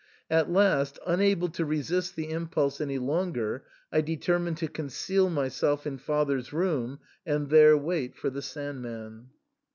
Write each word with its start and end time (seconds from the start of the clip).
At 0.31 0.49
last, 0.51 0.97
unable 1.05 1.47
to 1.49 1.63
resist 1.63 2.15
the 2.15 2.31
impulse 2.31 2.81
any 2.81 2.97
longer, 2.97 3.65
I 3.91 4.01
determined 4.01 4.57
to 4.57 4.67
conceal 4.67 5.29
myself 5.29 5.85
in 5.85 5.99
father's 5.99 6.51
room 6.51 6.97
and 7.23 7.51
there 7.51 7.77
wait 7.77 8.15
for 8.15 8.31
the 8.31 8.41
Sand 8.41 8.81
man. 8.81 9.29